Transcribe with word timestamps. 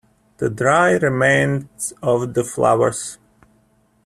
The 0.37 0.49
dried 0.49 1.03
remains 1.03 1.93
of 2.01 2.33
the 2.33 2.43
flowers. 2.43 3.19